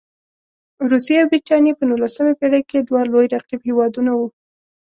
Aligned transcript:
روسیې 0.91 1.17
او 1.23 1.29
برټانیې 1.31 1.77
په 1.79 1.83
نولسمه 1.89 2.33
پېړۍ 2.39 2.61
کې 2.69 2.77
دوه 2.87 3.01
لوی 3.11 3.25
رقیب 3.35 3.61
هېوادونه 3.69 4.11
وو. 4.17 4.27